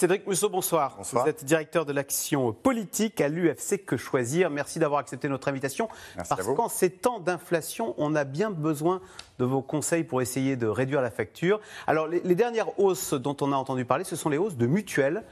Cédric 0.00 0.26
Mousseau, 0.26 0.48
bonsoir. 0.48 0.94
bonsoir. 0.96 1.24
Vous 1.24 1.28
êtes 1.28 1.44
directeur 1.44 1.84
de 1.84 1.92
l'action 1.92 2.54
politique 2.54 3.20
à 3.20 3.28
l'UFC 3.28 3.84
Que 3.84 3.98
Choisir. 3.98 4.48
Merci 4.48 4.78
d'avoir 4.78 4.98
accepté 4.98 5.28
notre 5.28 5.48
invitation. 5.48 5.90
Merci 6.16 6.28
parce 6.30 6.46
qu'en 6.54 6.70
ces 6.70 6.88
temps 6.88 7.20
d'inflation, 7.20 7.94
on 7.98 8.14
a 8.14 8.24
bien 8.24 8.50
besoin 8.50 9.02
de 9.38 9.44
vos 9.44 9.60
conseils 9.60 10.04
pour 10.04 10.22
essayer 10.22 10.56
de 10.56 10.66
réduire 10.66 11.02
la 11.02 11.10
facture. 11.10 11.60
Alors, 11.86 12.06
les, 12.06 12.20
les 12.20 12.34
dernières 12.34 12.80
hausses 12.80 13.12
dont 13.12 13.36
on 13.42 13.52
a 13.52 13.56
entendu 13.56 13.84
parler, 13.84 14.04
ce 14.04 14.16
sont 14.16 14.30
les 14.30 14.38
hausses 14.38 14.56
de 14.56 14.66
mutuelles, 14.66 15.22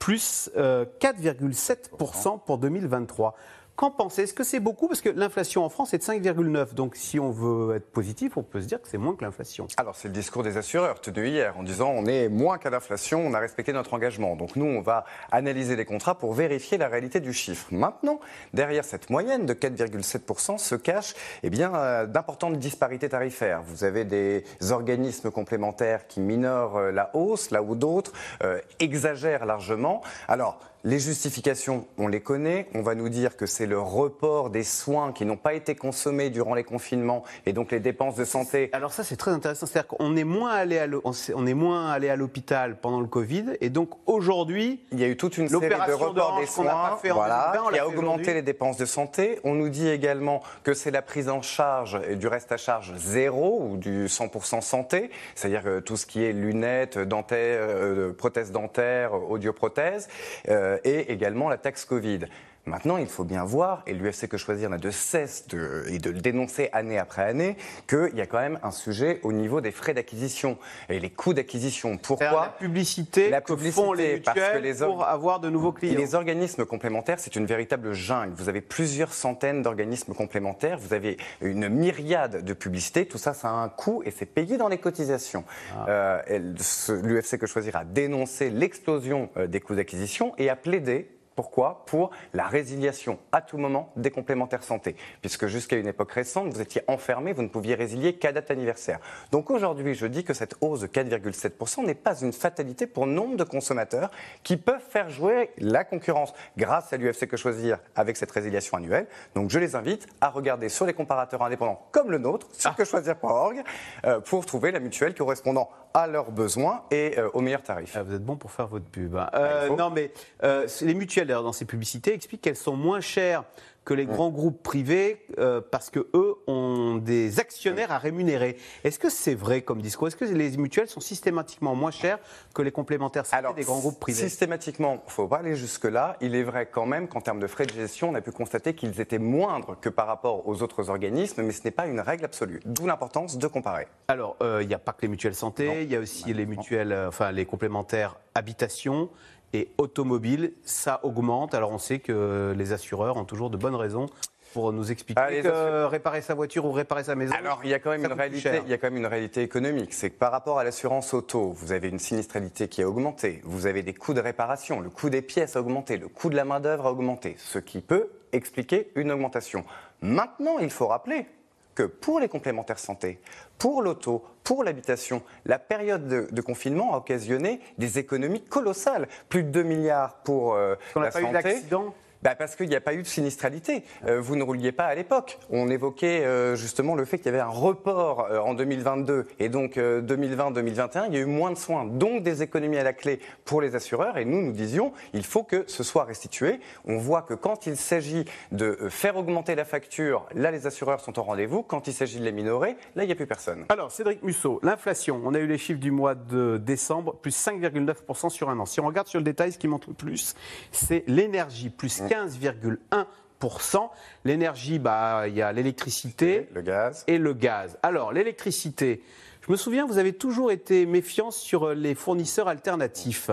plus 0.00 0.50
euh, 0.56 0.84
4,7% 1.00 2.40
pour 2.44 2.58
2023. 2.58 3.36
Qu'en 3.76 3.90
pensez? 3.90 4.22
Est-ce 4.22 4.32
que 4.32 4.42
c'est 4.42 4.58
beaucoup? 4.58 4.88
Parce 4.88 5.02
que 5.02 5.10
l'inflation 5.10 5.62
en 5.62 5.68
France 5.68 5.92
est 5.92 5.98
de 5.98 6.02
5,9. 6.02 6.72
Donc 6.72 6.96
si 6.96 7.20
on 7.20 7.30
veut 7.30 7.76
être 7.76 7.92
positif, 7.92 8.38
on 8.38 8.42
peut 8.42 8.62
se 8.62 8.66
dire 8.66 8.80
que 8.80 8.88
c'est 8.88 8.96
moins 8.96 9.14
que 9.14 9.22
l'inflation. 9.22 9.66
Alors 9.76 9.96
c'est 9.96 10.08
le 10.08 10.14
discours 10.14 10.42
des 10.42 10.56
assureurs 10.56 10.98
tenu 11.02 11.28
hier 11.28 11.58
en 11.58 11.62
disant 11.62 11.90
on 11.90 12.06
est 12.06 12.30
moins 12.30 12.56
qu'à 12.56 12.70
l'inflation, 12.70 13.20
on 13.26 13.34
a 13.34 13.38
respecté 13.38 13.74
notre 13.74 13.92
engagement. 13.92 14.34
Donc 14.34 14.56
nous, 14.56 14.64
on 14.64 14.80
va 14.80 15.04
analyser 15.30 15.76
les 15.76 15.84
contrats 15.84 16.16
pour 16.16 16.32
vérifier 16.32 16.78
la 16.78 16.88
réalité 16.88 17.20
du 17.20 17.34
chiffre. 17.34 17.66
Maintenant, 17.70 18.18
derrière 18.54 18.84
cette 18.86 19.10
moyenne 19.10 19.44
de 19.44 19.52
4,7% 19.52 20.56
se 20.56 20.74
cachent 20.74 21.14
eh 21.42 21.50
bien, 21.50 21.74
euh, 21.74 22.06
d'importantes 22.06 22.58
disparités 22.58 23.10
tarifaires. 23.10 23.62
Vous 23.62 23.84
avez 23.84 24.06
des 24.06 24.44
organismes 24.70 25.30
complémentaires 25.30 26.06
qui 26.06 26.20
minorent 26.20 26.78
euh, 26.78 26.92
la 26.92 27.14
hausse, 27.14 27.50
là 27.50 27.62
où 27.62 27.74
d'autres 27.74 28.12
euh, 28.42 28.58
exagèrent 28.80 29.44
largement. 29.44 30.00
Alors, 30.28 30.60
les 30.86 31.00
justifications, 31.00 31.84
on 31.98 32.06
les 32.06 32.20
connaît. 32.20 32.68
On 32.72 32.80
va 32.80 32.94
nous 32.94 33.08
dire 33.08 33.36
que 33.36 33.44
c'est 33.44 33.66
le 33.66 33.80
report 33.80 34.50
des 34.50 34.62
soins 34.62 35.10
qui 35.12 35.26
n'ont 35.26 35.36
pas 35.36 35.54
été 35.54 35.74
consommés 35.74 36.30
durant 36.30 36.54
les 36.54 36.62
confinements 36.62 37.24
et 37.44 37.52
donc 37.52 37.72
les 37.72 37.80
dépenses 37.80 38.14
de 38.14 38.24
santé. 38.24 38.70
Alors 38.72 38.92
ça, 38.92 39.02
c'est 39.02 39.16
très 39.16 39.32
intéressant. 39.32 39.66
C'est-à-dire 39.66 39.88
qu'on 39.88 40.14
est 40.16 40.22
moins 40.22 40.52
allé 40.52 40.78
à 40.78 40.86
l'hô- 40.86 41.00
on 41.02 41.12
s'est- 41.12 41.32
on 41.34 41.44
est 41.44 41.54
moins 41.54 41.90
allé 41.90 42.08
à 42.08 42.14
l'hôpital 42.14 42.76
pendant 42.80 43.00
le 43.00 43.08
Covid, 43.08 43.56
et 43.60 43.68
donc 43.68 43.90
aujourd'hui, 44.06 44.80
Il 44.92 45.00
y 45.00 45.04
a 45.04 45.08
eu 45.08 45.16
toute 45.16 45.38
une 45.38 45.48
série 45.48 45.68
de 45.68 45.92
reports 45.92 46.38
des 46.38 46.46
soins 46.46 46.64
pas 46.66 46.98
fait 47.02 47.10
en 47.10 47.16
voilà, 47.16 47.50
2020, 47.54 47.66
on 47.68 47.72
qui 47.72 47.78
a 47.80 47.88
augmenté 47.88 48.32
les 48.34 48.42
dépenses 48.42 48.76
de 48.76 48.86
santé. 48.86 49.40
On 49.42 49.54
nous 49.54 49.68
dit 49.68 49.88
également 49.88 50.40
que 50.62 50.72
c'est 50.72 50.92
la 50.92 51.02
prise 51.02 51.28
en 51.28 51.42
charge 51.42 51.98
et 52.08 52.14
du 52.14 52.28
reste 52.28 52.52
à 52.52 52.56
charge 52.58 52.94
zéro 52.94 53.60
ou 53.68 53.76
du 53.76 54.06
100% 54.08 54.60
santé, 54.60 55.10
c'est-à-dire 55.34 55.64
tout 55.84 55.96
ce 55.96 56.06
qui 56.06 56.22
est 56.22 56.32
lunettes, 56.32 56.96
dentaires, 56.96 57.58
euh, 57.62 58.12
prothèses 58.12 58.52
dentaires, 58.52 59.12
audioprothèses, 59.28 60.06
euh, 60.48 60.75
et 60.84 61.12
également 61.12 61.48
la 61.48 61.58
taxe 61.58 61.84
Covid. 61.84 62.20
Maintenant, 62.66 62.96
il 62.96 63.06
faut 63.06 63.22
bien 63.22 63.44
voir, 63.44 63.82
et 63.86 63.94
l'UFC 63.94 64.26
Que 64.28 64.36
Choisir 64.36 64.68
n'a 64.70 64.78
de 64.78 64.90
cesse 64.90 65.46
de, 65.46 65.84
et 65.88 66.00
de 66.00 66.10
le 66.10 66.18
dénoncer 66.20 66.68
année 66.72 66.98
après 66.98 67.22
année, 67.22 67.56
qu'il 67.86 68.10
y 68.16 68.20
a 68.20 68.26
quand 68.26 68.40
même 68.40 68.58
un 68.64 68.72
sujet 68.72 69.20
au 69.22 69.32
niveau 69.32 69.60
des 69.60 69.70
frais 69.70 69.94
d'acquisition 69.94 70.58
et 70.88 70.98
les 70.98 71.10
coûts 71.10 71.32
d'acquisition. 71.32 71.96
Pourquoi 71.96 72.26
la 72.32 72.48
publicité 72.58 73.30
La 73.30 73.40
que 73.40 73.54
font 73.56 73.92
les 73.92 74.14
publicité, 74.16 74.20
parce 74.24 74.50
que 74.52 74.58
les 74.58 74.74
pour 74.84 75.04
avoir 75.06 75.38
de 75.38 75.48
nouveaux 75.48 75.70
clients. 75.70 75.96
les 75.96 76.16
organismes 76.16 76.64
complémentaires, 76.64 77.20
c'est 77.20 77.36
une 77.36 77.46
véritable 77.46 77.92
jungle. 77.92 78.32
Vous 78.34 78.48
avez 78.48 78.60
plusieurs 78.60 79.12
centaines 79.14 79.62
d'organismes 79.62 80.12
complémentaires, 80.14 80.78
vous 80.78 80.92
avez 80.92 81.18
une 81.42 81.68
myriade 81.68 82.44
de 82.44 82.52
publicités, 82.52 83.06
tout 83.06 83.18
ça, 83.18 83.32
ça 83.32 83.48
a 83.48 83.52
un 83.52 83.68
coût 83.68 84.02
et 84.04 84.10
c'est 84.10 84.26
payé 84.26 84.56
dans 84.56 84.68
les 84.68 84.78
cotisations. 84.78 85.44
Euh, 85.88 86.20
elle- 86.26 86.54
ce- 86.58 86.90
L'UFC 86.92 87.38
Que 87.38 87.46
Choisir 87.46 87.76
a 87.76 87.84
dénoncé 87.84 88.50
l'explosion 88.50 89.28
euh, 89.36 89.46
des 89.46 89.60
coûts 89.60 89.76
d'acquisition 89.76 90.34
et 90.36 90.50
a 90.50 90.56
plaidé 90.56 91.08
pourquoi? 91.36 91.84
Pour 91.86 92.10
la 92.34 92.46
résiliation 92.48 93.18
à 93.30 93.40
tout 93.42 93.58
moment 93.58 93.92
des 93.96 94.10
complémentaires 94.10 94.64
santé. 94.64 94.96
Puisque 95.20 95.46
jusqu'à 95.46 95.76
une 95.76 95.86
époque 95.86 96.10
récente, 96.12 96.52
vous 96.52 96.60
étiez 96.60 96.82
enfermé, 96.88 97.32
vous 97.32 97.42
ne 97.42 97.48
pouviez 97.48 97.74
résilier 97.74 98.14
qu'à 98.16 98.32
date 98.32 98.50
anniversaire. 98.50 98.98
Donc 99.30 99.50
aujourd'hui, 99.50 99.94
je 99.94 100.06
dis 100.06 100.24
que 100.24 100.34
cette 100.34 100.56
hausse 100.60 100.80
de 100.80 100.86
4,7% 100.86 101.84
n'est 101.84 101.94
pas 101.94 102.18
une 102.20 102.32
fatalité 102.32 102.86
pour 102.86 103.06
nombre 103.06 103.36
de 103.36 103.44
consommateurs 103.44 104.10
qui 104.42 104.56
peuvent 104.56 104.80
faire 104.80 105.10
jouer 105.10 105.50
la 105.58 105.84
concurrence 105.84 106.32
grâce 106.56 106.92
à 106.92 106.96
l'UFC 106.96 107.26
Que 107.28 107.36
Choisir 107.36 107.78
avec 107.94 108.16
cette 108.16 108.30
résiliation 108.30 108.76
annuelle. 108.78 109.06
Donc 109.34 109.50
je 109.50 109.58
les 109.58 109.76
invite 109.76 110.06
à 110.20 110.30
regarder 110.30 110.68
sur 110.68 110.86
les 110.86 110.94
comparateurs 110.94 111.42
indépendants 111.42 111.86
comme 111.92 112.10
le 112.10 112.18
nôtre, 112.18 112.48
sur 112.52 112.74
quechoisir.org, 112.74 113.62
euh, 114.06 114.20
pour 114.20 114.46
trouver 114.46 114.72
la 114.72 114.80
mutuelle 114.80 115.14
correspondant 115.14 115.68
à 115.92 116.06
leurs 116.06 116.30
besoins 116.30 116.82
et 116.90 117.18
euh, 117.18 117.30
au 117.32 117.40
meilleur 117.40 117.62
tarif. 117.62 117.94
Ah, 117.96 118.02
vous 118.02 118.14
êtes 118.14 118.24
bon 118.24 118.36
pour 118.36 118.50
faire 118.50 118.66
votre 118.66 118.84
pub. 118.84 119.16
hein. 119.16 119.30
Euh, 119.34 119.60
il 119.64 119.68
faut. 119.68 119.76
non, 119.76 119.90
mais 119.90 120.12
euh, 120.44 120.66
les 120.82 120.94
mutuelles, 120.94 121.25
d'ailleurs, 121.26 121.42
dans 121.42 121.52
ces 121.52 121.64
publicités, 121.64 122.14
expliquent 122.14 122.42
qu'elles 122.42 122.56
sont 122.56 122.76
moins 122.76 123.00
chères 123.00 123.44
que 123.86 123.94
les 123.94 124.04
grands 124.04 124.30
groupes 124.30 124.62
privés 124.62 125.24
euh, 125.38 125.60
parce 125.70 125.90
que 125.90 126.08
eux 126.12 126.34
ont 126.48 126.96
des 126.96 127.38
actionnaires 127.38 127.92
à 127.92 127.98
rémunérer. 127.98 128.56
Est-ce 128.82 128.98
que 128.98 129.08
c'est 129.08 129.36
vrai 129.36 129.62
comme 129.62 129.80
discours? 129.80 130.08
Est-ce 130.08 130.16
que 130.16 130.24
les 130.24 130.56
mutuelles 130.56 130.88
sont 130.88 131.00
systématiquement 131.00 131.76
moins 131.76 131.92
chères 131.92 132.18
que 132.52 132.62
les 132.62 132.72
complémentaires 132.72 133.24
santé 133.24 133.46
des 133.54 133.62
grands 133.62 133.78
groupes 133.78 134.00
privés? 134.00 134.28
Systématiquement, 134.28 134.94
il 134.94 135.06
ne 135.06 135.10
faut 135.12 135.28
pas 135.28 135.38
aller 135.38 135.54
jusque-là. 135.54 136.16
Il 136.20 136.34
est 136.34 136.42
vrai 136.42 136.66
quand 136.66 136.84
même 136.84 137.06
qu'en 137.06 137.20
termes 137.20 137.38
de 137.38 137.46
frais 137.46 137.64
de 137.64 137.72
gestion, 137.72 138.10
on 138.10 138.14
a 138.16 138.20
pu 138.20 138.32
constater 138.32 138.74
qu'ils 138.74 139.00
étaient 139.00 139.20
moindres 139.20 139.78
que 139.80 139.88
par 139.88 140.08
rapport 140.08 140.48
aux 140.48 140.62
autres 140.62 140.90
organismes, 140.90 141.42
mais 141.42 141.52
ce 141.52 141.62
n'est 141.62 141.70
pas 141.70 141.86
une 141.86 142.00
règle 142.00 142.24
absolue. 142.24 142.60
D'où 142.64 142.86
l'importance 142.86 143.38
de 143.38 143.46
comparer. 143.46 143.86
Alors, 144.08 144.36
euh, 144.42 144.62
il 144.62 144.68
n'y 144.68 144.74
a 144.74 144.80
pas 144.80 144.92
que 144.92 145.02
les 145.02 145.08
mutuelles 145.08 145.36
santé, 145.36 145.84
il 145.84 145.92
y 145.92 145.94
a 145.94 146.00
aussi 146.00 146.34
les 146.34 146.44
mutuelles, 146.44 146.92
euh, 146.92 147.08
enfin 147.08 147.30
les 147.30 147.46
complémentaires 147.46 148.16
habitation 148.34 149.08
et 149.56 149.68
automobile. 149.78 150.52
Ça 150.64 151.00
augmente. 151.02 151.54
Alors, 151.54 151.72
on 151.72 151.78
sait 151.78 151.98
que 151.98 152.54
les 152.56 152.72
assureurs 152.72 153.16
ont 153.16 153.24
toujours 153.24 153.50
de 153.50 153.56
bonnes 153.56 153.74
raisons 153.74 154.06
pour 154.52 154.72
nous 154.72 154.90
expliquer 154.90 155.20
Ah, 155.20 155.30
que 155.30 155.84
réparer 155.84 156.22
sa 156.22 156.34
voiture 156.34 156.64
ou 156.64 156.72
réparer 156.72 157.04
sa 157.04 157.14
maison. 157.14 157.34
Alors, 157.34 157.60
il 157.64 157.70
y 157.70 157.74
a 157.74 157.78
quand 157.78 157.90
même 157.90 158.04
une 158.04 158.12
réalité. 158.12 158.60
Il 158.64 158.70
y 158.70 158.72
a 158.72 158.78
quand 158.78 158.86
même 158.86 158.96
une 158.96 159.06
réalité 159.06 159.42
économique, 159.42 159.92
c'est 159.92 160.10
que 160.10 160.18
par 160.18 160.32
rapport 160.32 160.58
à 160.58 160.64
l'assurance 160.64 161.12
auto, 161.12 161.52
vous 161.52 161.72
avez 161.72 161.88
une 161.88 161.98
sinistralité 161.98 162.68
qui 162.68 162.82
a 162.82 162.88
augmenté. 162.88 163.42
Vous 163.44 163.66
avez 163.66 163.82
des 163.82 163.92
coûts 163.92 164.14
de 164.14 164.20
réparation, 164.20 164.80
le 164.80 164.88
coût 164.88 165.10
des 165.10 165.22
pièces 165.22 165.56
a 165.56 165.60
augmenté, 165.60 165.98
le 165.98 166.08
coût 166.08 166.30
de 166.30 166.36
la 166.36 166.44
main 166.44 166.60
d'œuvre 166.60 166.86
a 166.86 166.92
augmenté, 166.92 167.36
ce 167.38 167.58
qui 167.58 167.80
peut 167.80 168.08
expliquer 168.32 168.90
une 168.94 169.12
augmentation. 169.12 169.64
Maintenant, 170.00 170.58
il 170.58 170.70
faut 170.70 170.86
rappeler 170.86 171.26
que 171.76 171.84
pour 171.84 172.18
les 172.18 172.28
complémentaires 172.28 172.80
santé, 172.80 173.20
pour 173.58 173.82
l'auto, 173.82 174.24
pour 174.42 174.64
l'habitation, 174.64 175.22
la 175.44 175.60
période 175.60 176.08
de, 176.08 176.26
de 176.32 176.40
confinement 176.40 176.94
a 176.94 176.98
occasionné 176.98 177.60
des 177.78 177.98
économies 178.00 178.42
colossales. 178.42 179.06
Plus 179.28 179.44
de 179.44 179.50
2 179.50 179.62
milliards 179.62 180.14
pour 180.24 180.54
euh, 180.54 180.74
On 180.96 181.00
la 181.00 181.10
pas 181.10 181.20
eu 181.20 181.24
santé. 181.24 181.32
d'accident 181.34 181.94
Bah, 182.26 182.34
parce 182.34 182.56
qu'il 182.56 182.68
n'y 182.68 182.74
a 182.74 182.80
pas 182.80 182.94
eu 182.94 183.02
de 183.02 183.06
sinistralité. 183.06 183.84
Euh, 184.04 184.20
vous 184.20 184.34
ne 184.34 184.42
rouliez 184.42 184.72
pas 184.72 184.86
à 184.86 184.96
l'époque. 184.96 185.38
On 185.48 185.68
évoquait 185.68 186.24
euh, 186.24 186.56
justement 186.56 186.96
le 186.96 187.04
fait 187.04 187.18
qu'il 187.18 187.26
y 187.26 187.28
avait 187.28 187.38
un 187.38 187.46
report 187.46 188.26
euh, 188.28 188.40
en 188.40 188.54
2022 188.54 189.28
et 189.38 189.48
donc 189.48 189.76
2020-2021, 189.76 191.04
il 191.06 191.14
y 191.14 191.18
a 191.18 191.20
eu 191.20 191.24
moins 191.24 191.52
de 191.52 191.56
soins, 191.56 191.84
donc 191.84 192.24
des 192.24 192.42
économies 192.42 192.78
à 192.78 192.82
la 192.82 192.94
clé 192.94 193.20
pour 193.44 193.60
les 193.60 193.76
assureurs. 193.76 194.18
Et 194.18 194.24
nous, 194.24 194.42
nous 194.42 194.50
disions, 194.50 194.92
il 195.14 195.22
faut 195.22 195.44
que 195.44 195.62
ce 195.68 195.84
soit 195.84 196.02
restitué. 196.02 196.58
On 196.84 196.96
voit 196.96 197.22
que 197.22 197.34
quand 197.34 197.68
il 197.68 197.76
s'agit 197.76 198.24
de 198.50 198.76
faire 198.88 199.16
augmenter 199.16 199.54
la 199.54 199.64
facture, 199.64 200.26
là, 200.34 200.50
les 200.50 200.66
assureurs 200.66 200.98
sont 200.98 201.20
au 201.20 201.22
rendez-vous. 201.22 201.62
Quand 201.62 201.86
il 201.86 201.92
s'agit 201.92 202.18
de 202.18 202.24
les 202.24 202.32
minorer, 202.32 202.76
là, 202.96 203.04
il 203.04 203.06
n'y 203.06 203.12
a 203.12 203.16
plus 203.16 203.28
personne. 203.28 203.66
Alors, 203.68 203.92
Cédric 203.92 204.24
Musso, 204.24 204.58
l'inflation, 204.64 205.22
on 205.24 205.32
a 205.32 205.38
eu 205.38 205.46
les 205.46 205.58
chiffres 205.58 205.78
du 205.78 205.92
mois 205.92 206.16
de 206.16 206.56
décembre, 206.56 207.14
plus 207.22 207.36
5,9% 207.36 208.30
sur 208.30 208.50
un 208.50 208.58
an. 208.58 208.66
Si 208.66 208.80
on 208.80 208.86
regarde 208.86 209.06
sur 209.06 209.20
le 209.20 209.24
détail, 209.24 209.52
ce 209.52 209.58
qui 209.58 209.68
monte 209.68 209.86
le 209.86 209.94
plus, 209.94 210.34
c'est 210.72 211.04
l'énergie, 211.06 211.70
plus 211.70 212.02
15,1%. 212.16 213.88
L'énergie, 214.24 214.78
bah, 214.78 215.24
il 215.28 215.34
y 215.34 215.42
a 215.42 215.52
l'électricité 215.52 216.48
Le 216.54 216.62
gaz. 216.62 217.04
et 217.06 217.18
le 217.18 217.32
gaz. 217.34 217.78
Alors, 217.82 218.12
l'électricité, 218.12 219.02
je 219.46 219.52
me 219.52 219.56
souviens, 219.56 219.86
vous 219.86 219.98
avez 219.98 220.12
toujours 220.14 220.50
été 220.50 220.86
méfiant 220.86 221.30
sur 221.30 221.72
les 221.74 221.94
fournisseurs 221.94 222.48
alternatifs. 222.48 223.30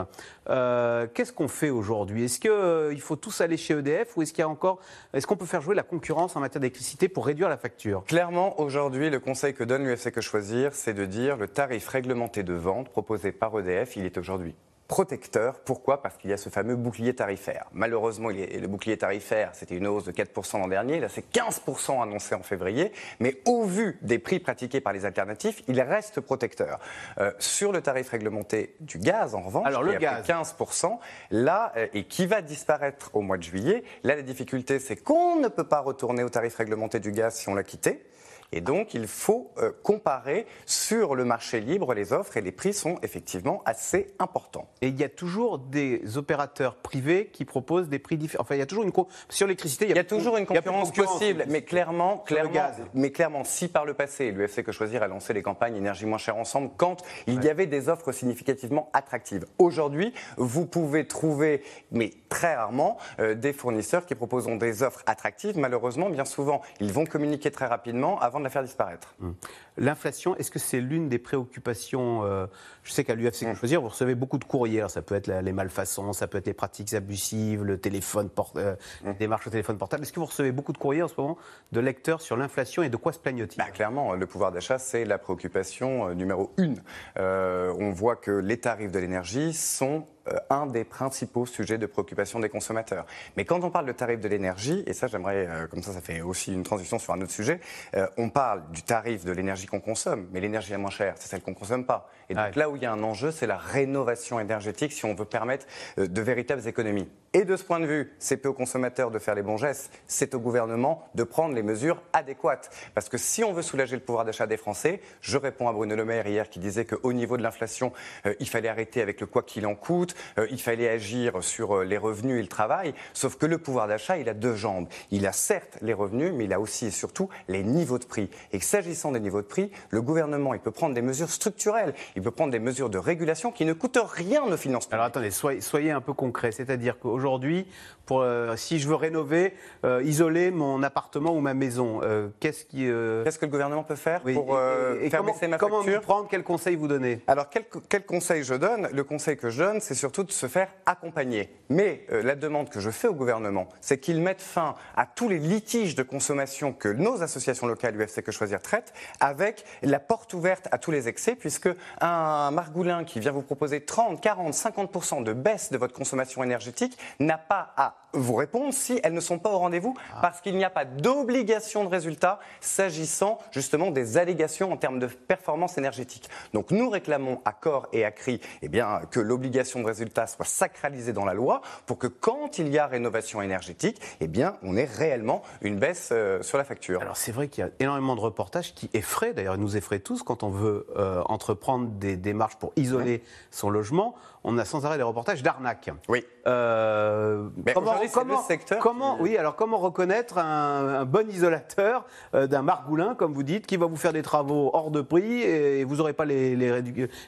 Euh, 0.49 1.07
Qu'est-ce 1.11 1.31
qu'on 1.33 1.47
fait 1.47 1.69
aujourd'hui? 1.71 2.25
Est-ce 2.25 2.39
qu'il 2.39 3.01
faut 3.01 3.15
tous 3.15 3.41
aller 3.41 3.57
chez 3.57 3.73
EDF 3.75 4.15
ou 4.17 4.21
est-ce 4.21 4.33
qu'il 4.33 4.41
y 4.41 4.45
a 4.45 4.49
encore, 4.49 4.79
est-ce 5.13 5.25
qu'on 5.25 5.37
peut 5.37 5.45
faire 5.45 5.61
jouer 5.61 5.73
la 5.73 5.83
concurrence 5.83 6.35
en 6.35 6.39
matière 6.41 6.59
d'électricité 6.59 7.07
pour 7.07 7.25
réduire 7.25 7.49
la 7.49 7.57
facture? 7.57 8.03
Clairement, 8.05 8.59
aujourd'hui, 8.59 9.09
le 9.09 9.19
conseil 9.19 9.53
que 9.53 9.63
donne 9.63 9.85
l'UFC 9.87 10.11
Que 10.11 10.21
Choisir, 10.21 10.73
c'est 10.73 10.93
de 10.93 11.05
dire 11.05 11.37
le 11.37 11.47
tarif 11.47 11.87
réglementé 11.87 12.43
de 12.43 12.53
vente 12.53 12.89
proposé 12.89 13.31
par 13.31 13.57
EDF, 13.57 13.95
il 13.95 14.05
est 14.05 14.17
aujourd'hui 14.17 14.53
protecteur. 14.93 15.59
Pourquoi? 15.61 16.03
Parce 16.03 16.17
qu'il 16.17 16.29
y 16.29 16.33
a 16.33 16.37
ce 16.37 16.49
fameux 16.49 16.75
bouclier 16.75 17.15
tarifaire. 17.15 17.65
Malheureusement, 17.71 18.29
il 18.29 18.39
est- 18.41 18.59
le 18.59 18.67
bouclier 18.67 18.95
tarifaire, 18.95 19.49
c'était 19.53 19.73
une 19.75 19.87
hausse 19.87 20.03
de 20.03 20.11
4% 20.11 20.59
l'an 20.59 20.67
dernier. 20.67 20.99
Là, 20.99 21.09
c'est 21.09 21.23
15% 21.31 21.99
annoncé 21.99 22.35
en 22.35 22.43
février. 22.43 22.91
Mais 23.19 23.41
au 23.45 23.63
vu 23.63 23.97
des 24.03 24.19
prix 24.19 24.39
pratiqués 24.39 24.81
par 24.81 24.93
les 24.93 25.05
alternatifs, 25.05 25.63
il 25.67 25.81
reste 25.81 26.21
protecteur. 26.21 26.79
Euh, 27.17 27.31
sur 27.39 27.71
le 27.71 27.81
tarif 27.81 28.09
réglementé 28.11 28.75
du 28.81 28.99
gaz, 28.99 29.33
en 29.33 29.41
revanche, 29.41 29.65
Alors, 29.65 29.81
le 29.81 29.93
qui 29.97 30.05
a 30.05 30.11
pris 30.11 30.27
gaz. 30.27 30.27
15%, 30.27 30.99
là, 31.31 31.71
euh, 31.75 31.87
et 31.95 32.03
qui 32.03 32.27
va 32.27 32.43
disparaître 32.43 33.09
au 33.15 33.21
mois 33.21 33.37
de 33.37 33.43
juillet, 33.43 33.83
là, 34.03 34.15
la 34.15 34.21
difficulté, 34.21 34.77
c'est 34.77 34.95
qu'on 34.97 35.37
ne 35.37 35.47
peut 35.47 35.67
pas 35.67 35.79
retourner 35.79 36.23
au 36.23 36.29
tarif 36.29 36.55
réglementé 36.57 36.99
du 36.99 37.11
gaz 37.11 37.33
si 37.33 37.49
on 37.49 37.55
l'a 37.55 37.63
quitté. 37.63 38.05
Et 38.53 38.61
donc, 38.61 38.93
il 38.93 39.07
faut 39.07 39.51
euh, 39.57 39.71
comparer 39.81 40.45
sur 40.67 41.15
le 41.15 41.25
marché 41.25 41.59
libre 41.59 41.95
les 41.95 42.13
offres 42.13 42.37
et 42.37 42.41
les 42.41 42.51
prix 42.51 42.71
sont 42.71 42.99
effectivement 43.01 43.63
assez 43.65 44.13
importants. 44.19 44.69
Et 44.81 44.89
il 44.89 44.99
y 44.99 45.03
a 45.03 45.09
toujours 45.09 45.57
des 45.57 46.17
opérateurs 46.17 46.75
privés 46.75 47.31
qui 47.33 47.45
proposent 47.45 47.89
des 47.89 47.97
prix 47.97 48.15
différents. 48.15 48.43
Enfin, 48.43 48.53
il 48.53 48.59
y 48.59 48.61
a 48.61 48.67
toujours 48.67 48.83
une 48.83 48.93
sur 49.29 49.47
l'électricité. 49.47 49.89
Il 49.89 49.95
y 49.95 49.99
a, 49.99 50.03
toujours 50.03 50.37
une 50.37 50.45
concurrence, 50.45 50.91
possible, 50.91 51.45
mais 51.49 51.63
clairement, 51.63 52.19
clairement, 52.19 52.71
mais 52.93 53.11
clairement, 53.11 53.43
si 53.43 53.67
par 53.67 53.85
le 53.85 53.95
passé 53.95 54.31
l'UFC 54.31 54.61
que 54.63 54.71
choisir 54.71 55.01
a 55.01 55.07
lancé 55.07 55.33
les 55.33 55.41
campagnes 55.41 55.75
énergie 55.75 56.05
moins 56.05 56.19
chère 56.19 56.37
ensemble 56.37 56.69
quand 56.77 57.03
il 57.25 57.43
y 57.43 57.49
avait 57.49 57.65
des 57.65 57.89
offres 57.89 58.11
significativement 58.11 58.91
attractives. 58.93 59.45
Aujourd'hui, 59.57 60.13
vous 60.37 60.67
pouvez 60.67 61.07
trouver, 61.07 61.63
mais 61.91 62.13
très 62.33 62.55
rarement, 62.55 62.97
euh, 63.19 63.35
des 63.35 63.53
fournisseurs 63.53 64.05
qui 64.05 64.15
proposent 64.15 64.47
des 64.47 64.83
offres 64.83 65.03
attractives. 65.05 65.57
Malheureusement, 65.57 66.09
bien 66.09 66.25
souvent, 66.25 66.61
ils 66.79 66.91
vont 66.91 67.05
communiquer 67.05 67.51
très 67.51 67.67
rapidement 67.67 68.19
avant 68.19 68.39
de 68.39 68.43
la 68.43 68.49
faire 68.49 68.63
disparaître. 68.63 69.13
Hum. 69.21 69.35
L'inflation, 69.77 70.35
est-ce 70.35 70.51
que 70.51 70.59
c'est 70.59 70.81
l'une 70.81 71.09
des 71.09 71.19
préoccupations 71.19 72.23
euh, 72.25 72.47
Je 72.83 72.91
sais 72.91 73.03
qu'à 73.03 73.15
l'UFC 73.15 73.43
mmh. 73.43 73.55
choisir, 73.55 73.81
vous 73.81 73.89
recevez 73.89 74.15
beaucoup 74.15 74.37
de 74.37 74.43
courriers. 74.43 74.85
Ça 74.89 75.01
peut 75.01 75.15
être 75.15 75.27
les 75.27 75.53
malfaçons, 75.53 76.13
ça 76.13 76.27
peut 76.27 76.39
être 76.39 76.47
les 76.47 76.53
pratiques 76.53 76.93
abusives, 76.93 77.63
le 77.63 77.77
téléphone, 77.77 78.29
euh, 78.55 78.75
mmh. 79.03 79.07
les 79.07 79.13
démarches 79.13 79.47
au 79.47 79.51
téléphone 79.51 79.77
portable. 79.77 80.03
Est-ce 80.03 80.13
que 80.13 80.19
vous 80.19 80.25
recevez 80.25 80.51
beaucoup 80.51 80.73
de 80.73 80.77
courriers 80.77 81.03
en 81.03 81.07
ce 81.07 81.15
moment 81.17 81.37
de 81.71 81.79
lecteurs 81.79 82.21
sur 82.21 82.35
l'inflation 82.35 82.83
et 82.83 82.89
de 82.89 82.97
quoi 82.97 83.13
se 83.13 83.19
plaignent-ils? 83.19 83.57
Bah, 83.57 83.71
Clairement, 83.71 84.13
le 84.13 84.25
pouvoir 84.25 84.51
d'achat, 84.51 84.79
c'est 84.79 85.05
la 85.05 85.17
préoccupation 85.17 86.13
numéro 86.13 86.51
une. 86.57 86.81
on 87.17 87.91
voit 87.91 88.15
que 88.15 88.31
les 88.31 88.59
tarifs 88.59 88.91
de 88.91 88.99
l'énergie 88.99 89.53
sont 89.53 90.05
un 90.49 90.65
des 90.65 90.83
principaux 90.83 91.45
sujets 91.45 91.77
de 91.77 91.85
préoccupation 91.85 92.39
des 92.39 92.49
consommateurs. 92.49 93.05
Mais 93.37 93.45
quand 93.45 93.63
on 93.63 93.69
parle 93.69 93.85
de 93.85 93.91
tarif 93.91 94.19
de 94.19 94.27
l'énergie, 94.27 94.83
et 94.85 94.93
ça 94.93 95.07
j'aimerais, 95.07 95.47
euh, 95.47 95.67
comme 95.67 95.83
ça 95.83 95.91
ça 95.91 96.01
fait 96.01 96.21
aussi 96.21 96.53
une 96.53 96.63
transition 96.63 96.99
sur 96.99 97.13
un 97.13 97.21
autre 97.21 97.31
sujet, 97.31 97.59
euh, 97.95 98.07
on 98.17 98.29
parle 98.29 98.63
du 98.71 98.83
tarif 98.83 99.25
de 99.25 99.31
l'énergie 99.31 99.67
qu'on 99.67 99.81
consomme, 99.81 100.27
mais 100.31 100.39
l'énergie 100.39 100.71
la 100.71 100.77
moins 100.77 100.89
chère, 100.89 101.15
c'est 101.17 101.27
celle 101.27 101.41
qu'on 101.41 101.51
ne 101.51 101.55
consomme 101.55 101.85
pas. 101.85 102.09
Et 102.29 102.35
donc 102.35 102.55
là 102.55 102.69
où 102.69 102.75
il 102.75 102.83
y 102.83 102.85
a 102.85 102.91
un 102.91 103.03
enjeu, 103.03 103.31
c'est 103.31 103.47
la 103.47 103.57
rénovation 103.57 104.39
énergétique 104.39 104.93
si 104.93 105.05
on 105.05 105.13
veut 105.13 105.25
permettre 105.25 105.65
de 105.97 106.21
véritables 106.21 106.67
économies. 106.67 107.07
Et 107.35 107.45
de 107.45 107.55
ce 107.55 107.63
point 107.63 107.79
de 107.79 107.87
vue, 107.87 108.13
c'est 108.19 108.37
peu 108.37 108.49
aux 108.49 108.53
consommateurs 108.53 109.09
de 109.09 109.17
faire 109.17 109.33
les 109.33 109.41
bons 109.41 109.57
gestes, 109.57 109.91
c'est 110.05 110.35
au 110.35 110.39
gouvernement 110.39 111.03
de 111.15 111.23
prendre 111.23 111.55
les 111.55 111.63
mesures 111.63 111.99
adéquates. 112.13 112.69
Parce 112.93 113.09
que 113.09 113.17
si 113.17 113.43
on 113.43 113.53
veut 113.53 113.63
soulager 113.63 113.95
le 113.95 114.03
pouvoir 114.03 114.23
d'achat 114.23 114.45
des 114.45 114.55
Français, 114.55 115.01
je 115.19 115.39
réponds 115.39 115.67
à 115.67 115.73
Bruno 115.73 115.95
Le 115.95 116.05
Maire 116.05 116.27
hier 116.27 116.47
qui 116.47 116.59
disait 116.59 116.85
qu'au 116.85 117.11
niveau 117.11 117.35
de 117.35 117.41
l'inflation, 117.41 117.91
euh, 118.27 118.35
il 118.39 118.47
fallait 118.47 118.69
arrêter 118.69 119.01
avec 119.01 119.19
le 119.19 119.25
quoi 119.25 119.41
qu'il 119.41 119.65
en 119.65 119.73
coûte, 119.73 120.12
euh, 120.37 120.47
il 120.51 120.61
fallait 120.61 120.89
agir 120.89 121.43
sur 121.43 121.77
euh, 121.77 121.83
les 121.83 121.97
revenus 121.97 122.39
et 122.39 122.41
le 122.41 122.47
travail. 122.47 122.93
Sauf 123.13 123.37
que 123.37 123.45
le 123.45 123.57
pouvoir 123.57 123.87
d'achat, 123.87 124.17
il 124.17 124.29
a 124.29 124.33
deux 124.33 124.55
jambes. 124.55 124.87
Il 125.11 125.25
a 125.27 125.31
certes 125.31 125.77
les 125.81 125.93
revenus, 125.93 126.33
mais 126.33 126.45
il 126.45 126.53
a 126.53 126.59
aussi 126.59 126.87
et 126.87 126.91
surtout 126.91 127.29
les 127.47 127.63
niveaux 127.63 127.99
de 127.99 128.05
prix. 128.05 128.29
Et 128.51 128.59
s'agissant 128.59 129.11
des 129.11 129.19
niveaux 129.19 129.41
de 129.41 129.47
prix, 129.47 129.71
le 129.89 130.01
gouvernement, 130.01 130.53
il 130.53 130.59
peut 130.59 130.71
prendre 130.71 130.95
des 130.95 131.01
mesures 131.01 131.29
structurelles, 131.29 131.93
il 132.15 132.21
peut 132.21 132.31
prendre 132.31 132.51
des 132.51 132.59
mesures 132.59 132.89
de 132.89 132.97
régulation 132.97 133.51
qui 133.51 133.65
ne 133.65 133.73
coûtent 133.73 133.99
rien 134.03 134.43
aux 134.43 134.57
finances 134.57 134.85
publiques. 134.85 134.93
Alors 134.93 135.05
attendez, 135.05 135.31
soyez, 135.31 135.61
soyez 135.61 135.91
un 135.91 136.01
peu 136.01 136.13
concret, 136.13 136.51
c'est-à-dire 136.51 136.99
qu'aujourd'hui, 136.99 137.67
pour, 138.05 138.21
euh, 138.21 138.55
si 138.55 138.79
je 138.79 138.87
veux 138.87 138.95
rénover, 138.95 139.53
euh, 139.85 140.03
isoler 140.03 140.51
mon 140.51 140.83
appartement 140.83 141.31
ou 141.31 141.39
ma 141.39 141.53
maison, 141.53 142.01
euh, 142.03 142.27
qu'est-ce 142.39 142.65
qui... 142.65 142.85
Qu'est-ce 143.23 143.39
que 143.39 143.45
le 143.45 143.51
gouvernement 143.51 143.83
peut 143.83 143.95
faire 143.95 144.21
pour 144.21 144.57
faire 144.57 145.19
comment, 145.19 145.31
baisser 145.31 145.47
ma 145.47 145.57
comment 145.57 145.81
facture? 145.81 146.01
prendre 146.01 146.27
Quel 146.29 146.43
conseil 146.43 146.75
vous 146.75 146.87
donnez? 146.87 147.21
Alors, 147.27 147.49
quel, 147.49 147.65
quel, 147.89 148.05
conseil 148.05 148.43
je 148.43 148.55
donne? 148.55 148.89
Le 148.93 149.03
conseil 149.03 149.37
que 149.37 149.49
je 149.49 149.63
donne, 149.63 149.79
c'est 149.79 149.95
surtout 150.03 150.25
de 150.25 150.33
se 150.33 150.47
faire 150.47 150.67
accompagner. 150.85 151.49
Mais 151.69 152.05
la 152.09 152.35
demande 152.35 152.69
que 152.69 152.81
je 152.81 152.89
fais 152.89 153.07
au 153.07 153.13
gouvernement, 153.13 153.69
c'est 153.79 153.99
qu'il 153.99 154.19
mette 154.21 154.41
fin 154.41 154.75
à 154.97 155.05
tous 155.05 155.29
les 155.29 155.39
litiges 155.39 155.95
de 155.95 156.03
consommation 156.03 156.73
que 156.73 156.89
nos 156.89 157.23
associations 157.23 157.67
locales 157.67 157.95
UFC 157.95 158.21
Que 158.21 158.33
Choisir 158.33 158.61
traitent, 158.61 158.93
avec 159.21 159.63
la 159.81 160.01
porte 160.01 160.33
ouverte 160.33 160.67
à 160.71 160.77
tous 160.77 160.91
les 160.91 161.07
excès, 161.07 161.35
puisque 161.35 161.69
un 162.01 162.51
margoulin 162.51 163.05
qui 163.05 163.21
vient 163.21 163.31
vous 163.31 163.43
proposer 163.43 163.79
30, 163.79 164.19
40, 164.19 164.53
50% 164.53 165.23
de 165.23 165.31
baisse 165.31 165.71
de 165.71 165.77
votre 165.77 165.93
consommation 165.93 166.43
énergétique 166.43 166.97
n'a 167.21 167.37
pas 167.37 167.73
à 167.77 168.02
vous 168.13 168.35
répondre 168.35 168.73
si 168.73 168.99
elles 169.03 169.13
ne 169.13 169.19
sont 169.19 169.39
pas 169.39 169.51
au 169.51 169.57
rendez-vous, 169.57 169.95
ah. 169.97 170.19
parce 170.21 170.41
qu'il 170.41 170.55
n'y 170.55 170.63
a 170.63 170.69
pas 170.69 170.85
d'obligation 170.85 171.83
de 171.83 171.89
résultat 171.89 172.39
s'agissant 172.61 173.39
justement 173.51 173.91
des 173.91 174.17
allégations 174.17 174.71
en 174.71 174.77
termes 174.77 174.99
de 174.99 175.07
performance 175.07 175.77
énergétique. 175.77 176.29
Donc 176.53 176.71
nous 176.71 176.89
réclamons 176.89 177.41
à 177.45 177.51
corps 177.51 177.87
et 177.91 178.05
à 178.05 178.11
cri 178.11 178.39
eh 178.61 178.69
bien, 178.69 179.01
que 179.11 179.19
l'obligation 179.19 179.81
de 179.81 179.85
résultat 179.85 180.27
soit 180.27 180.45
sacralisée 180.45 181.13
dans 181.13 181.25
la 181.25 181.33
loi 181.33 181.61
pour 181.85 181.97
que 181.97 182.07
quand 182.07 182.59
il 182.59 182.69
y 182.69 182.77
a 182.77 182.87
rénovation 182.87 183.41
énergétique, 183.41 183.99
eh 184.19 184.27
bien, 184.27 184.57
on 184.63 184.75
ait 184.75 184.85
réellement 184.85 185.41
une 185.61 185.79
baisse 185.79 186.09
euh, 186.11 186.41
sur 186.41 186.57
la 186.57 186.63
facture. 186.63 187.01
Alors 187.01 187.17
c'est 187.17 187.31
vrai 187.31 187.47
qu'il 187.47 187.63
y 187.63 187.67
a 187.67 187.71
énormément 187.79 188.15
de 188.15 188.21
reportages 188.21 188.73
qui 188.73 188.89
effraient, 188.93 189.33
d'ailleurs 189.33 189.57
nous 189.57 189.77
effraient 189.77 189.99
tous 189.99 190.23
quand 190.23 190.43
on 190.43 190.49
veut 190.49 190.87
euh, 190.97 191.21
entreprendre 191.25 191.87
des 191.87 192.17
démarches 192.17 192.55
pour 192.55 192.73
isoler 192.75 193.23
son 193.51 193.69
logement 193.69 194.15
on 194.43 194.57
a 194.57 194.65
sans 194.65 194.85
arrêt 194.85 194.97
des 194.97 195.03
reportages 195.03 195.41
d'arnaques. 195.43 195.89
Oui. 196.09 196.25
Euh, 196.45 197.47
comment, 197.73 197.95
comment, 198.11 198.43
secteur 198.43 198.79
comment 198.79 199.17
oui, 199.21 199.37
alors 199.37 199.55
comment 199.55 199.77
reconnaître 199.77 200.37
un, 200.37 201.05
bon 201.05 201.29
isolateur 201.29 202.05
euh, 202.33 202.47
d'un 202.47 202.61
margoulin, 202.61 203.15
comme 203.15 203.33
vous 203.33 203.43
dites, 203.43 203.65
qui 203.65 203.77
va 203.77 203.85
vous 203.85 203.95
faire 203.95 204.11
des 204.11 204.21
travaux 204.21 204.71
hors 204.73 204.91
de 204.91 205.01
prix 205.01 205.41
et 205.41 205.85
vous 205.85 205.97
n'aurez 205.97 206.13
pas 206.13 206.25
les, 206.25 206.55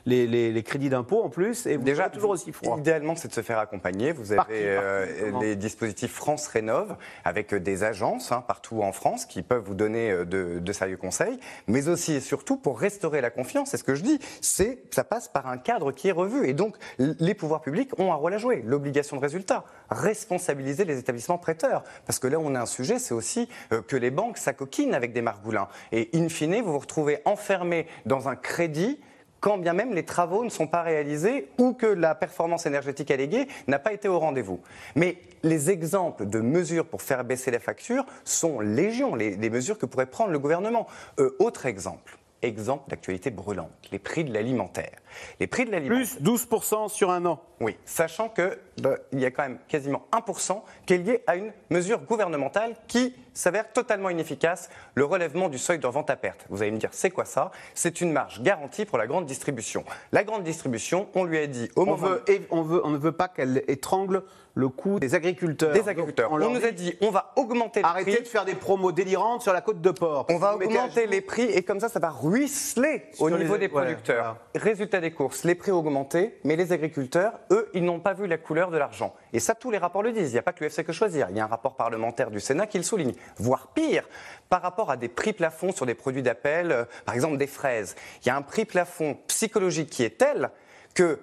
les, 0.06 0.64
crédits 0.64 0.90
d'impôt 0.90 1.24
en 1.24 1.30
plus 1.30 1.66
et 1.66 1.78
vous 1.78 1.84
Déjà, 1.84 2.10
toujours 2.10 2.32
aussi 2.32 2.52
froid 2.52 2.78
Idéalement, 2.78 3.16
c'est 3.16 3.30
de 3.30 3.34
se 3.34 3.42
faire 3.42 3.60
accompagner. 3.60 4.12
Vous 4.12 4.34
avez 4.34 4.44
euh, 4.52 5.32
les 5.40 5.56
dispositifs 5.56 6.14
France 6.14 6.48
Rénove 6.48 6.98
avec 7.24 7.54
des 7.54 7.84
agences 7.84 8.32
hein, 8.32 8.44
partout 8.46 8.82
en 8.82 8.92
France 8.92 9.26
qui 9.26 9.42
peuvent 9.42 9.64
vous 9.64 9.76
donner 9.76 10.12
de, 10.26 10.60
de, 10.60 10.74
sérieux 10.74 10.98
conseils, 10.98 11.40
mais 11.68 11.88
aussi 11.88 12.14
et 12.14 12.20
surtout 12.20 12.58
pour 12.58 12.80
restaurer 12.80 13.22
la 13.22 13.30
confiance. 13.30 13.70
C'est 13.70 13.78
ce 13.78 13.84
que 13.84 13.96
je 13.96 14.04
dis, 14.04 14.20
c'est 14.42 14.84
ça 14.92 15.04
passe 15.04 15.30
par 15.30 15.48
un 15.48 15.58
cadre 15.58 15.92
qui 15.92 16.10
est 16.10 16.14
revu 16.14 16.48
et 16.48 16.54
donc 16.54 16.76
les 17.20 17.34
pouvoirs 17.34 17.62
publics 17.62 17.98
ont 18.00 18.12
un 18.12 18.16
rôle 18.16 18.34
à 18.34 18.38
jouer. 18.38 18.64
L'obligation 18.66 19.18
de 19.18 19.22
résultat, 19.22 19.66
responsabiliser 19.90 20.86
les 20.86 21.00
établissements 21.00 21.38
prêteurs. 21.38 21.84
Parce 22.06 22.20
que 22.20 22.28
là, 22.28 22.38
on 22.40 22.56
a 22.56 22.62
un 22.62 22.66
sujet, 22.66 23.00
c'est 23.00 23.14
aussi 23.14 23.50
euh, 23.72 23.82
que 23.82 23.96
les 23.96 24.12
banques 24.12 24.38
s'acoquinent 24.38 24.94
avec 24.94 25.14
des 25.14 25.22
margoulins. 25.22 25.68
Et 25.92 26.10
in 26.14 26.30
fine, 26.30 26.62
vous 26.62 26.74
vous 26.74 26.80
retrouvez 26.80 27.20
enfermé 27.26 27.88
dans 28.06 28.28
un 28.30 28.36
crédit 28.36 29.00
quand 29.46 29.60
bien 29.60 29.74
même 29.74 29.94
les 29.94 30.06
travaux 30.06 30.44
ne 30.44 30.50
sont 30.50 30.66
pas 30.66 30.82
réalisés 30.82 31.50
ou 31.60 31.74
que 31.74 31.86
la 31.86 32.16
performance 32.16 32.66
énergétique 32.66 33.12
alléguée 33.12 33.48
n'a 33.68 33.78
pas 33.78 33.94
été 33.94 34.08
au 34.08 34.18
rendez-vous. 34.18 34.60
Mais 34.96 35.18
les 35.44 35.70
exemples 35.70 36.26
de 36.26 36.40
mesures 36.40 36.88
pour 36.88 37.04
faire 37.04 37.24
baisser 37.24 37.52
les 37.52 37.60
factures 37.60 38.08
sont 38.24 38.60
légion, 38.60 39.14
les, 39.14 39.50
mesures 39.52 39.78
que 39.78 39.86
pourrait 39.86 40.08
prendre 40.08 40.32
le 40.32 40.40
gouvernement. 40.40 40.88
Euh, 41.20 41.36
autre 41.38 41.68
exemple, 41.68 42.18
exemple 42.42 42.90
d'actualité 42.90 43.30
brûlante, 43.30 43.70
les 43.92 44.00
prix 44.00 44.24
de 44.24 44.34
l'alimentaire. 44.34 44.98
Les 45.40 45.48
prix 45.48 45.66
de 45.66 45.72
l'alimentaire. 45.72 46.08
Plus 46.18 46.22
12% 46.22 46.90
sur 46.90 47.12
un 47.12 47.26
an. 47.26 47.42
Oui, 47.62 47.78
sachant 47.86 48.30
qu'il 48.30 48.58
bah, 48.82 48.98
y 49.14 49.26
a 49.26 49.32
quand 49.32 49.44
même 49.44 49.60
quasiment 49.68 50.08
1% 50.12 50.62
qui 50.86 50.94
est 50.94 50.98
lié 50.98 51.24
à 51.26 51.36
une 51.38 51.54
mesure 51.70 52.02
gouvernementale 52.02 52.76
qui 52.88 53.16
s'avère 53.34 53.72
totalement 53.72 54.10
inefficace, 54.10 54.70
le 54.94 55.06
relèvement 55.06 55.50
du 55.50 55.58
seuil 55.58 55.80
de 55.80 55.88
vente 55.88 56.10
à 56.10 56.16
perte. 56.16 56.46
Vous 56.50 56.62
allez 56.62 56.72
me 56.72 56.78
dire, 56.78 56.90
c'est 56.92 57.12
quoi 57.12 57.26
ça? 57.26 57.52
C'est 57.74 58.02
une 58.02 58.12
marge 58.12 58.42
garantie 58.42 58.86
pour 58.86 58.98
la 58.98 59.08
grande 59.08 59.26
distribution. 59.26 59.86
La 60.12 60.24
grande 60.24 60.44
distribution, 60.44 61.08
on 61.16 61.24
lui 61.24 61.38
a 61.38 61.48
dit 61.48 61.70
au 61.76 61.84
on 61.88 61.96
Veut, 61.96 62.24
on, 62.50 62.62
veut, 62.62 62.82
on 62.86 62.90
ne 62.90 62.98
veut 62.98 63.14
pas 63.14 63.28
qu'elle 63.30 63.64
étrangle 63.68 64.24
le 64.56 64.70
coût 64.70 65.00
des 65.00 65.16
agriculteurs. 65.16 65.74
Des 65.74 65.88
agriculteurs. 65.88 66.32
on, 66.32 66.40
nous 66.40 66.66
a 66.66 66.72
dit, 66.72 66.96
on 67.02 67.12
va 67.12 67.34
augmenter 67.36 67.82
les 67.82 67.86
Arrêtez 67.86 68.22
de 68.22 68.28
faire 68.28 68.46
des 68.46 68.56
promos 68.56 68.94
délirantes 68.94 69.42
sur 69.42 69.54
la 69.54 69.62
côte 69.62 69.82
de 69.82 69.92
porc. 69.92 70.26
On 70.30 70.38
va 70.38 70.56
augmenter 70.56 71.08
les 71.08 71.22
prix 71.22 71.44
et 71.44 71.64
comme 71.64 71.80
ça, 71.80 71.90
ça 71.90 72.00
va 72.00 72.10
ruisseler 72.10 73.04
au 73.20 73.30
niveau 73.30 73.58
des 73.58 73.68
producteurs. 73.68 74.38
Résultat 74.56 75.02
courses, 75.12 75.44
les 75.44 75.56
prix 75.56 75.72
ont 75.72 75.80
augmenté, 75.80 76.40
mais 76.44 76.56
les 76.56 76.72
agriculteurs, 76.72 77.34
eux, 77.52 77.70
ils 77.74 77.84
n'ont 77.84 78.00
pas 78.00 78.14
vu 78.14 78.28
la 78.28 78.38
couleur 78.38 78.72
de 78.72 78.78
l'argent. 78.78 79.16
Et 79.34 79.40
ça, 79.40 79.56
tous 79.56 79.72
les 79.72 79.78
rapports 79.78 80.04
le 80.04 80.12
disent. 80.12 80.30
Il 80.30 80.34
n'y 80.34 80.40
a 80.40 80.44
pas 80.44 80.54
que 80.54 80.64
l'UFC 80.64 80.84
que 80.84 80.94
choisir. 80.94 81.28
Il 81.30 81.38
y 81.38 81.40
a 81.40 81.44
un 81.44 81.48
rapport 81.48 81.76
parlementaire 81.76 82.32
du 82.32 82.40
Sénat 82.40 82.68
qui 82.68 82.78
le 82.78 82.84
souligne. 82.84 83.14
Voire 83.38 83.68
pire, 83.74 84.08
par 84.50 84.62
rapport 84.62 84.92
à 84.92 84.98
des 84.98 85.10
prix 85.10 85.34
plafonds 85.34 85.72
sur 85.72 85.86
des 85.86 85.96
produits 85.96 86.24
d'appel, 86.24 86.72
euh, 86.72 86.86
par 87.06 87.16
exemple 87.16 87.38
des 87.38 87.48
fraises. 87.48 87.96
Il 88.24 88.28
y 88.28 88.30
a 88.30 88.36
un 88.36 88.42
prix 88.42 88.66
plafond 88.66 89.18
psychologique 89.28 89.90
qui 89.90 90.04
est 90.04 90.18
tel 90.18 90.52
que 90.94 91.20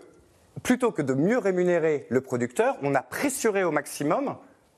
plutôt 0.62 0.92
que 0.92 1.02
de 1.02 1.14
mieux 1.14 1.38
rémunérer 1.38 2.06
le 2.08 2.20
producteur, 2.20 2.76
on 2.82 2.94
a 2.94 3.02
pressuré 3.02 3.64
au 3.64 3.70
maximum, 3.70 4.36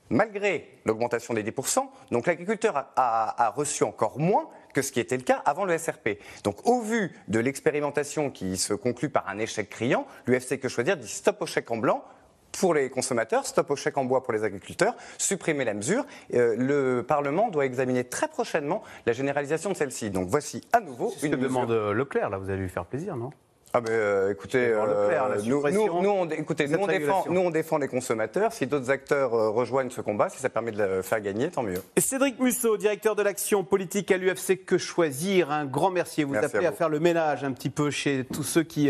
malgré 0.09 0.79
l'augmentation 0.85 1.33
des 1.33 1.43
10%. 1.43 1.87
Donc 2.11 2.27
l'agriculteur 2.27 2.91
a, 2.95 3.53
reçu 3.55 3.83
encore 3.83 4.19
moins 4.19 4.49
que 4.75 4.81
ce 4.81 4.91
qui 4.91 4.99
était 4.99 5.15
le 5.15 5.23
cas 5.23 5.41
avant 5.45 5.63
le 5.63 5.75
SRP. 5.77 6.19
Donc 6.43 6.67
au 6.67 6.81
vu 6.81 7.11
de 7.29 7.39
l'expérimentation 7.39 8.29
qui 8.29 8.57
se 8.57 8.73
conclut 8.73 9.09
par 9.09 9.27
un 9.29 9.39
échec 9.39 9.69
criant, 9.69 10.05
l'UFC 10.27 10.59
Que 10.59 10.67
Choisir 10.67 10.97
dit 10.97 11.07
stop 11.07 11.41
au 11.41 11.45
chèque 11.45 11.71
en 11.71 11.77
blanc, 11.77 12.03
pour 12.51 12.73
les 12.73 12.89
consommateurs, 12.89 13.45
stop 13.45 13.71
au 13.71 13.75
chèque 13.75 13.97
en 13.97 14.05
bois 14.05 14.23
pour 14.23 14.33
les 14.33 14.43
agriculteurs, 14.43 14.95
supprimer 15.17 15.63
la 15.65 15.73
mesure. 15.73 16.05
Euh, 16.33 16.55
le 16.57 17.03
Parlement 17.03 17.49
doit 17.49 17.65
examiner 17.65 18.03
très 18.03 18.27
prochainement 18.27 18.83
la 19.05 19.13
généralisation 19.13 19.71
de 19.71 19.75
celle-ci. 19.75 20.09
Donc 20.09 20.27
voici 20.27 20.61
à 20.73 20.81
nouveau 20.81 21.13
une, 21.23 21.35
demande 21.35 21.71
Leclerc, 21.71 22.29
là, 22.29 22.37
vous 22.37 22.49
allez 22.49 22.61
lui 22.61 22.69
faire 22.69 22.85
plaisir, 22.85 23.15
non? 23.15 23.31
Ah 23.77 23.81
ben, 23.81 23.91
euh, 23.91 24.31
écoutez, 24.31 24.69
euh, 24.69 25.35
nous, 25.43 25.61
nous, 25.69 26.09
on, 26.09 26.29
écoutez 26.29 26.65
nous, 26.69 26.79
on 26.79 26.87
défend, 26.87 27.25
nous, 27.29 27.41
on 27.41 27.49
défend, 27.49 27.77
les 27.77 27.89
consommateurs. 27.89 28.53
Si 28.53 28.67
d'autres 28.67 28.89
acteurs 28.89 29.33
euh, 29.33 29.49
rejoignent 29.49 29.89
ce 29.89 29.99
combat, 29.99 30.29
si 30.29 30.39
ça 30.39 30.47
permet 30.47 30.71
de 30.71 30.81
le 30.81 31.01
faire 31.01 31.19
gagner, 31.19 31.49
tant 31.49 31.61
mieux. 31.61 31.81
Cédric 31.97 32.39
Musso, 32.39 32.77
directeur 32.77 33.17
de 33.17 33.21
l'action 33.21 33.65
politique 33.65 34.11
à 34.11 34.17
l'UFC 34.17 34.63
Que 34.65 34.77
Choisir, 34.77 35.51
un 35.51 35.65
grand 35.65 35.91
merci. 35.91 36.23
Vous 36.23 36.31
merci 36.31 36.45
appelez 36.45 36.67
à, 36.67 36.71
faire 36.71 36.87
le 36.87 37.01
ménage 37.01 37.43
un 37.43 37.51
petit 37.51 37.69
peu 37.69 37.91
chez 37.91 38.23
tous 38.23 38.43
ceux 38.43 38.63
qui 38.63 38.89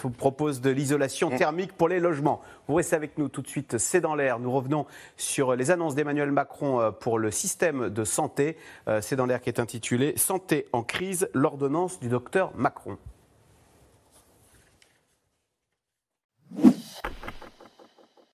vous 0.00 0.10
proposent 0.10 0.60
de 0.60 0.70
l'isolation 0.70 1.30
mm. 1.30 1.36
thermique 1.36 1.72
pour 1.72 1.88
les 1.88 1.98
logements. 1.98 2.40
Vous 2.68 2.76
restez 2.76 2.94
avec 2.94 3.18
nous 3.18 3.28
tout 3.28 3.42
de 3.42 3.48
suite, 3.48 3.78
c'est 3.78 4.00
dans 4.00 4.14
l'air. 4.14 4.38
Nous 4.38 4.52
revenons 4.52 4.86
sur 5.16 5.56
les 5.56 5.72
annonces 5.72 5.96
d'Emmanuel 5.96 6.30
Macron 6.30 6.92
pour 7.00 7.18
le 7.18 7.32
système 7.32 7.88
de 7.88 8.04
santé. 8.04 8.56
C'est 9.00 9.16
dans 9.16 9.26
l'air 9.26 9.40
qui 9.40 9.50
est 9.50 9.58
intitulé 9.58 10.14
Santé 10.16 10.68
en 10.72 10.84
crise, 10.84 11.28
l'ordonnance 11.34 11.98
du 11.98 12.06
docteur 12.06 12.52
Macron. 12.54 12.96